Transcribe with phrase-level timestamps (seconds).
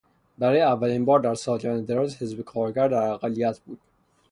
[0.37, 3.79] برای اولین بار در سالیان دراز حزب کارگر در اقلیت بود.